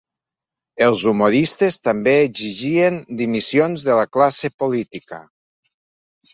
[0.85, 5.25] Els humoristes també exigien dimissions de la classe política.